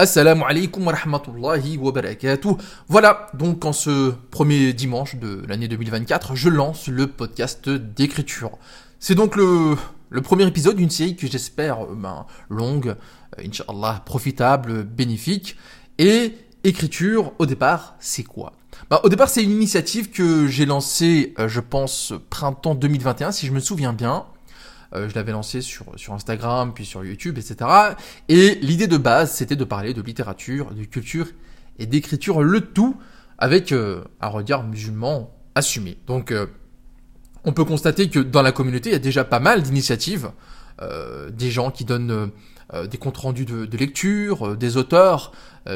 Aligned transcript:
Assalamu 0.00 0.44
alaikum 0.48 0.86
wa 0.86 0.94
rahmatullahi 0.94 1.76
wa 1.76 1.92
barakatuh. 1.92 2.56
Voilà, 2.88 3.26
donc 3.34 3.66
en 3.66 3.74
ce 3.74 4.14
premier 4.30 4.72
dimanche 4.72 5.16
de 5.16 5.44
l'année 5.46 5.68
2024, 5.68 6.34
je 6.36 6.48
lance 6.48 6.86
le 6.86 7.06
podcast 7.06 7.68
d'écriture. 7.68 8.52
C'est 8.98 9.14
donc 9.14 9.36
le, 9.36 9.76
premier 10.22 10.46
épisode 10.46 10.76
d'une 10.76 10.88
série 10.88 11.16
que 11.16 11.26
j'espère 11.26 11.84
euh, 11.84 11.94
ben, 11.94 12.24
longue, 12.48 12.96
euh, 13.38 13.42
inshallah, 13.46 14.00
profitable, 14.06 14.84
bénéfique. 14.84 15.58
Et 15.98 16.32
écriture, 16.64 17.34
au 17.38 17.44
départ, 17.44 17.96
c'est 18.00 18.24
quoi? 18.24 18.54
Ben, 18.88 19.00
Au 19.04 19.10
départ, 19.10 19.28
c'est 19.28 19.44
une 19.44 19.50
initiative 19.50 20.08
que 20.08 20.46
j'ai 20.46 20.64
lancée, 20.64 21.34
euh, 21.38 21.46
je 21.46 21.60
pense, 21.60 22.14
printemps 22.30 22.74
2021, 22.74 23.32
si 23.32 23.46
je 23.46 23.52
me 23.52 23.60
souviens 23.60 23.92
bien. 23.92 24.24
Euh, 24.94 25.08
je 25.08 25.14
l'avais 25.14 25.32
lancé 25.32 25.60
sur, 25.60 25.86
sur 25.96 26.14
Instagram, 26.14 26.72
puis 26.74 26.84
sur 26.84 27.04
YouTube, 27.04 27.38
etc. 27.38 27.70
Et 28.28 28.56
l'idée 28.56 28.88
de 28.88 28.96
base, 28.96 29.32
c'était 29.32 29.56
de 29.56 29.64
parler 29.64 29.94
de 29.94 30.02
littérature, 30.02 30.72
de 30.72 30.84
culture 30.84 31.26
et 31.78 31.86
d'écriture, 31.86 32.42
le 32.42 32.60
tout 32.60 32.96
avec 33.38 33.72
euh, 33.72 34.04
un 34.20 34.28
regard 34.28 34.64
musulman 34.64 35.32
assumé. 35.54 35.96
Donc, 36.06 36.32
euh, 36.32 36.46
on 37.44 37.52
peut 37.52 37.64
constater 37.64 38.10
que 38.10 38.18
dans 38.18 38.42
la 38.42 38.52
communauté, 38.52 38.90
il 38.90 38.92
y 38.92 38.96
a 38.96 39.00
déjà 39.00 39.24
pas 39.24 39.40
mal 39.40 39.62
d'initiatives, 39.62 40.30
des 41.32 41.50
gens 41.50 41.70
qui 41.70 41.84
donnent 41.84 42.30
des 42.90 42.96
comptes 42.96 43.18
rendus 43.18 43.44
de, 43.44 43.66
de 43.66 43.76
lecture, 43.76 44.56
des 44.56 44.78
auteurs 44.78 45.32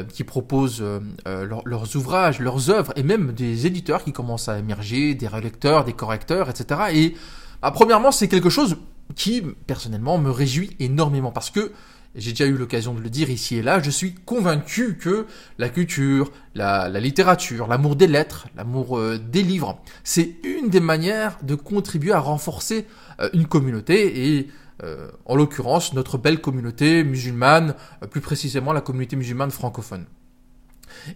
qui 0.09 0.23
proposent 0.23 0.83
leurs 1.25 1.95
ouvrages, 1.95 2.39
leurs 2.39 2.71
œuvres, 2.71 2.91
et 2.95 3.03
même 3.03 3.33
des 3.33 3.67
éditeurs 3.67 4.03
qui 4.03 4.13
commencent 4.13 4.49
à 4.49 4.57
émerger, 4.57 5.13
des 5.13 5.27
relecteurs, 5.27 5.85
des 5.85 5.93
correcteurs, 5.93 6.49
etc. 6.49 6.81
Et 6.93 7.15
bah, 7.61 7.71
premièrement, 7.71 8.11
c'est 8.11 8.27
quelque 8.27 8.49
chose 8.49 8.77
qui, 9.13 9.41
personnellement, 9.67 10.17
me 10.17 10.31
réjouit 10.31 10.75
énormément 10.79 11.31
parce 11.31 11.49
que, 11.49 11.71
j'ai 12.15 12.31
déjà 12.31 12.45
eu 12.45 12.55
l'occasion 12.55 12.93
de 12.93 13.01
le 13.01 13.09
dire 13.09 13.29
ici 13.29 13.57
et 13.57 13.61
là, 13.61 13.81
je 13.81 13.89
suis 13.89 14.13
convaincu 14.13 14.97
que 14.97 15.27
la 15.57 15.67
culture, 15.69 16.31
la, 16.55 16.87
littérature, 16.87 17.67
l'amour 17.67 17.95
des 17.95 18.07
lettres, 18.07 18.47
l'amour 18.55 18.97
euh, 18.97 19.17
des 19.17 19.43
livres, 19.43 19.79
c'est 20.03 20.37
une 20.43 20.69
des 20.69 20.79
manières 20.79 21.37
de 21.43 21.55
contribuer 21.55 22.13
à 22.13 22.19
renforcer 22.19 22.87
euh, 23.19 23.29
une 23.33 23.47
communauté 23.47 24.37
et 24.37 24.49
euh, 24.83 25.09
en 25.25 25.35
l'occurrence 25.35 25.93
notre 25.93 26.17
belle 26.17 26.39
communauté 26.39 27.03
musulmane, 27.03 27.75
plus 28.11 28.21
précisément 28.21 28.71
la 28.71 28.81
communauté 28.81 29.17
musulmane 29.17 29.51
francophone. 29.51 30.05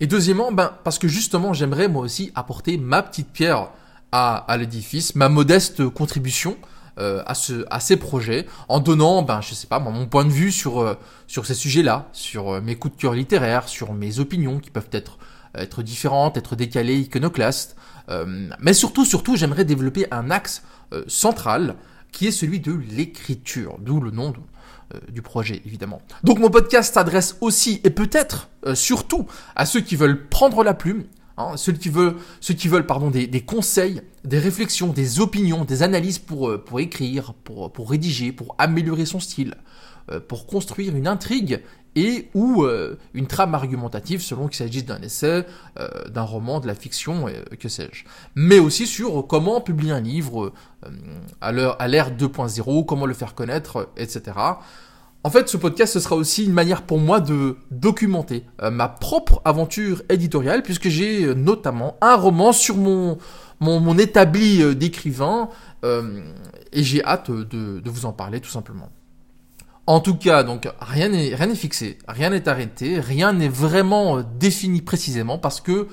Et 0.02 0.08
deuxièmement, 0.08 0.52
ben, 0.52 0.74
parce 0.84 1.00
que 1.00 1.08
justement 1.08 1.54
j'aimerais 1.54 1.88
moi 1.88 2.04
aussi 2.04 2.32
apporter 2.36 2.78
ma 2.78 3.04
petite 3.04 3.30
pierre 3.30 3.70
à, 4.12 4.36
à 4.36 4.58
l'édifice, 4.58 5.16
ma 5.16 5.30
modeste 5.30 5.88
contribution 5.88 6.58
euh, 7.00 7.24
à, 7.26 7.34
ce, 7.34 7.66
à 7.70 7.80
ces 7.80 7.96
projets 7.96 8.46
en 8.68 8.82
donnant, 8.82 9.22
ben, 9.22 9.40
je 9.40 9.54
sais 9.54 9.68
pas, 9.68 9.80
mon 9.80 10.06
point 10.06 10.26
de 10.26 10.32
vue 10.32 10.52
sur, 10.52 10.80
euh, 10.80 10.96
sur 11.28 11.46
ces 11.46 11.54
sujets-là, 11.54 12.10
sur 12.12 12.56
euh, 12.56 12.62
mes 12.62 12.76
coups 12.76 12.96
de 12.96 13.02
cœur 13.02 13.14
littéraires, 13.14 13.70
sur 13.70 13.94
mes 13.94 14.20
opinions 14.20 14.60
qui 14.60 14.70
peuvent 14.70 14.90
être, 14.92 15.18
être 15.56 15.82
différentes, 15.82 16.36
être 16.36 16.58
décalées, 16.58 16.98
iconoclastes. 16.98 17.78
mais 18.60 18.74
surtout, 18.74 19.06
surtout, 19.06 19.36
j'aimerais 19.36 19.66
développer 19.66 20.08
un 20.12 20.32
axe 20.32 20.64
central 21.08 21.76
qui 22.12 22.28
est 22.28 22.32
celui 22.32 22.60
de 22.60 22.74
l'écriture, 22.74 23.78
d'où 23.80 24.02
le 24.02 24.12
nom 24.12 24.34
du 25.12 25.22
projet 25.22 25.62
évidemment. 25.66 26.02
Donc 26.24 26.40
mon 26.40 26.50
podcast 26.50 26.96
s'adresse 26.96 27.38
aussi 27.42 27.82
et 27.84 27.92
peut-être 27.92 28.50
surtout 28.74 29.28
à 29.56 29.68
ceux 29.68 29.82
qui 29.82 29.96
veulent 29.96 30.28
prendre 30.28 30.64
la 30.64 30.74
plume 30.74 31.04
Hein, 31.40 31.56
ceux 31.56 31.72
qui 31.72 31.88
veulent, 31.88 32.18
des, 33.12 33.42
conseils, 33.42 34.02
des 34.26 34.40
réflexions, 34.40 34.88
des 34.88 35.22
opinions, 35.22 35.64
des 35.64 35.84
analyses 35.84 36.20
pour, 36.20 36.50
euh, 36.50 36.80
écrire, 36.80 37.34
pour, 37.46 37.72
pour 37.72 37.90
rédiger, 37.90 38.34
pour 38.34 38.56
améliorer 38.58 39.06
son 39.06 39.22
style, 39.22 39.56
euh, 40.12 40.20
pour 40.20 40.48
construire 40.48 40.98
une 40.98 41.08
intrigue 41.08 41.62
et 41.96 42.28
ou 42.34 42.64
euh, 42.64 43.00
une 43.14 43.26
trame 43.26 43.56
argumentative 43.56 44.22
selon 44.22 44.48
qu'il 44.48 44.58
s'agisse 44.58 44.84
d'un 44.84 45.02
essai, 45.02 45.46
d'un 46.10 46.24
roman, 46.24 46.60
de 46.60 46.68
la 46.68 46.76
fiction, 46.76 47.28
que 47.58 47.70
sais-je. 47.70 48.04
Mais 48.36 48.60
aussi 48.60 48.86
sur 48.86 49.26
comment 49.26 49.62
publier 49.62 49.94
un 49.94 50.02
livre 50.02 50.52
à 51.40 51.52
l'ère 51.88 52.12
2.0, 52.12 52.86
comment 52.86 53.06
le 53.06 53.14
faire 53.14 53.34
connaître, 53.34 53.88
etc. 53.96 54.34
En 55.26 55.30
fait, 55.30 55.50
ce 55.50 55.58
podcast, 55.58 55.94
ce 55.94 56.00
sera 56.00 56.16
aussi 56.16 56.46
une 56.46 56.54
manière 56.54 56.84
pour 56.84 56.98
moi 56.98 57.20
de 57.20 57.58
documenter 57.72 58.46
euh, 58.62 58.72
ma 58.72 58.88
propre 58.88 59.42
aventure 59.44 60.02
éditoriale, 60.08 60.64
puisque 60.64 60.88
j'ai 60.88 61.26
euh, 61.26 61.34
notamment 61.34 61.98
un 62.00 62.16
roman 62.16 62.54
sur 62.54 62.78
mon, 62.78 63.18
mon, 63.60 63.98
établi 63.98 64.62
euh, 64.62 64.74
d'écrivain, 64.74 65.50
et 65.84 66.84
j'ai 66.84 67.04
hâte 67.04 67.32
de, 67.32 67.90
vous 67.90 68.06
en 68.06 68.14
parler 68.14 68.40
tout 68.40 68.50
simplement. 68.50 68.90
En 69.88 70.00
tout 70.02 70.16
cas, 70.16 70.44
donc 70.44 70.70
rien 70.82 71.10
n'est 71.10 71.34
rien 71.34 71.48
n'est 71.48 71.56
fixé, 71.56 71.98
rien 72.08 72.30
n'est 72.30 72.50
arrêté, 72.50 73.00
rien 73.00 73.32
n'est 73.32 73.48
vraiment 73.48 74.22
défini 74.22 74.82
précisément, 74.82 75.38
parce 75.38 75.62
que 75.62 75.88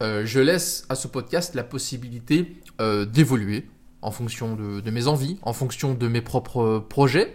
je 0.00 0.38
laisse 0.38 0.86
à 0.88 0.94
ce 0.94 1.08
podcast 1.08 1.56
la 1.56 1.64
possibilité 1.64 2.56
d'évoluer 2.78 3.66
en 4.00 4.12
fonction 4.12 4.54
de 4.54 4.90
mes 4.92 5.08
envies, 5.08 5.38
en 5.42 5.52
fonction 5.52 5.92
de 5.92 6.06
mes 6.06 6.20
propres 6.20 6.78
projets 6.88 7.34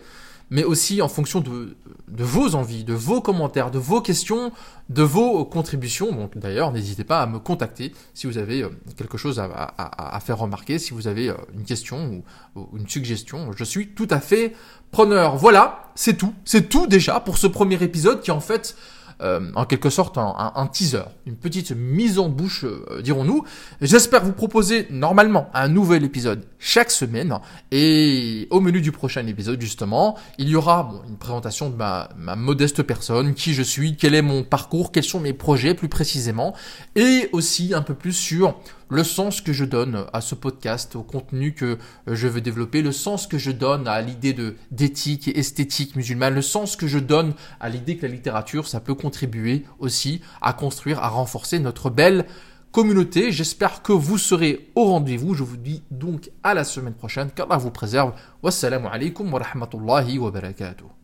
mais 0.51 0.65
aussi 0.65 1.01
en 1.01 1.07
fonction 1.07 1.39
de, 1.39 1.75
vos 2.09 2.55
envies, 2.55 2.83
de 2.83 2.93
vos 2.93 3.21
commentaires, 3.21 3.71
de 3.71 3.79
vos 3.79 4.01
questions, 4.01 4.51
de 4.89 5.01
vos 5.01 5.45
contributions. 5.45 6.11
Donc 6.11 6.37
d'ailleurs, 6.37 6.73
n'hésitez 6.73 7.05
pas 7.05 7.21
à 7.21 7.25
me 7.25 7.39
contacter 7.39 7.93
si 8.13 8.27
vous 8.27 8.37
avez 8.37 8.63
euh, 8.63 8.69
quelque 8.97 9.17
chose 9.17 9.39
à, 9.39 10.19
faire 10.19 10.37
remarquer, 10.37 10.77
si 10.77 10.93
vous 10.93 11.07
avez 11.07 11.29
euh, 11.29 11.35
une 11.53 11.63
question 11.63 12.21
ou, 12.55 12.77
une 12.77 12.87
suggestion. 12.87 13.51
Je 13.55 13.63
suis 13.63 13.87
tout 13.87 14.09
à 14.11 14.19
fait 14.19 14.53
preneur. 14.91 15.37
Voilà, 15.37 15.89
c'est 15.95 16.17
tout. 16.17 16.33
C'est 16.43 16.67
tout 16.67 16.85
déjà 16.85 17.21
pour 17.21 17.37
ce 17.37 17.47
premier 17.47 17.81
épisode 17.81 18.21
qui 18.21 18.31
en 18.31 18.41
fait 18.41 18.75
euh, 19.21 19.51
en 19.55 19.65
quelque 19.65 19.89
sorte 19.89 20.17
un, 20.17 20.67
teaser, 20.71 21.03
une 21.25 21.35
petite 21.35 21.71
mise 21.71 22.19
en 22.19 22.29
bouche, 22.29 22.65
euh, 22.65 23.01
dirons-nous. 23.01 23.43
J'espère 23.81 24.23
vous 24.23 24.33
proposer 24.33 24.87
normalement 24.89 25.49
un 25.53 25.67
nouvel 25.67 26.03
épisode 26.03 26.45
chaque 26.59 26.91
semaine. 26.91 27.37
Et 27.71 28.47
au 28.49 28.59
menu 28.59 28.81
du 28.81 28.91
prochain 28.91 29.25
épisode, 29.27 29.61
justement, 29.61 30.17
il 30.37 30.49
y 30.49 30.55
aura 30.55 30.91
une 31.07 31.17
présentation 31.17 31.69
de 31.69 31.75
ma, 31.75 32.09
ma 32.17 32.35
modeste 32.35 32.83
personne, 32.83 33.33
qui 33.33 33.53
je 33.53 33.63
suis, 33.63 33.95
quel 33.95 34.15
est 34.15 34.21
mon 34.21 34.43
parcours, 34.43 34.91
quels 34.91 35.03
sont 35.03 35.19
mes 35.19 35.33
projets 35.33 35.73
plus 35.73 35.89
précisément, 35.89 36.55
et 36.95 37.29
aussi 37.31 37.73
un 37.73 37.81
peu 37.81 37.93
plus 37.93 38.13
sur 38.13 38.55
le 38.91 39.05
sens 39.05 39.39
que 39.39 39.53
je 39.53 39.63
donne 39.63 40.05
à 40.11 40.19
ce 40.19 40.35
podcast, 40.35 40.97
au 40.97 41.03
contenu 41.03 41.53
que 41.53 41.77
euh, 42.09 42.15
je 42.15 42.27
veux 42.27 42.41
développer, 42.41 42.81
le 42.81 42.91
sens 42.91 43.25
que 43.25 43.37
je 43.37 43.49
donne 43.49 43.87
à 43.87 44.01
l'idée 44.01 44.35
d'éthique 44.69 45.29
et 45.29 45.39
esthétique 45.39 45.95
musulmane, 45.95 46.35
le 46.35 46.41
sens 46.41 46.75
que 46.75 46.87
je 46.87 46.99
donne 46.99 47.33
à 47.61 47.69
l'idée 47.69 47.95
que 47.95 48.05
la 48.05 48.11
littérature, 48.11 48.67
ça 48.67 48.81
peut 48.81 48.93
contribuer 48.93 49.63
aussi 49.79 50.19
à 50.41 50.51
construire, 50.51 50.99
à 50.99 51.07
renforcer 51.07 51.59
notre 51.59 51.89
belle 51.89 52.25
communauté. 52.73 53.31
J'espère 53.31 53.81
que 53.81 53.93
vous 53.93 54.17
serez 54.17 54.69
au 54.75 54.83
rendez-vous. 54.83 55.35
Je 55.35 55.43
vous 55.43 55.57
dis 55.57 55.83
donc 55.89 56.29
à 56.43 56.53
la 56.53 56.65
semaine 56.65 56.93
prochaine. 56.93 57.31
Qu'Allah 57.31 57.57
vous 57.57 57.71
préserve. 57.71 58.11
Wassalamu 58.43 58.87
alaikum 58.91 59.31
wa 59.31 59.39
rahmatullahi 59.39 60.19
wa 60.19 60.31
barakatuh. 60.31 61.00